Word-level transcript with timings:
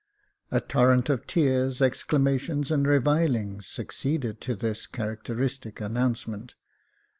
A 0.49 0.59
torrent 0.59 1.11
of 1.11 1.27
tears, 1.27 1.79
exclamations, 1.79 2.71
and 2.71 2.87
revilings 2.87 3.67
succeeded 3.67 4.41
to 4.41 4.55
this 4.55 4.87
characteristic 4.87 5.79
announcement. 5.79 6.55